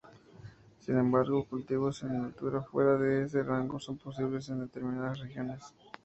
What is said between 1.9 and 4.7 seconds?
en altura fuera de ese rango son posibles en